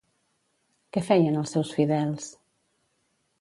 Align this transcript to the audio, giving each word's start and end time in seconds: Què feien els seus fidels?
Què 0.97 1.03
feien 1.09 1.37
els 1.41 1.53
seus 1.57 1.75
fidels? 1.81 2.31